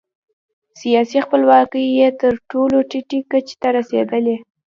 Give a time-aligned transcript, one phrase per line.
[0.81, 4.35] سیاسي خپلواکي یې تر ټولو ټیټې کچې ته رسېدلې.